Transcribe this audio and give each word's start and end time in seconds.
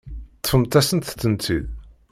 Ṭṭfemt-asent-tent-id. 0.39 1.65